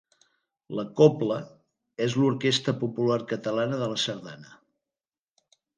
La 0.79 0.85
cobla 0.99 1.37
és 2.07 2.17
l'orquestra 2.23 2.77
popular 2.85 3.21
catalana 3.35 3.83
de 3.85 3.95
la 3.95 4.03
sardana. 4.07 4.61